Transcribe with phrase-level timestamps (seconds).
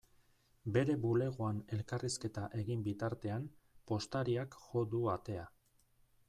[0.77, 3.45] Bere bulegoan elkarrizketa egin bitartean,
[3.93, 5.47] postariak jo du atea.